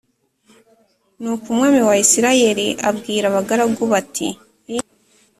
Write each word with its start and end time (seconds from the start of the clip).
Nuko 1.21 1.45
umwami 1.53 1.79
wa 1.87 1.95
Isirayeli 2.03 2.67
abwira 2.89 3.25
abagaragu 3.27 3.83
be 3.91 3.95
ati 4.01 4.27
i 4.77 4.77